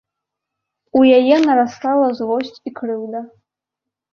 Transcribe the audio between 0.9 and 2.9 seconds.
У яе нарастала злосць і